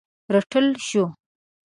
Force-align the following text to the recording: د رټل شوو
د 0.03 0.03
رټل 0.35 0.67
شوو 0.87 1.05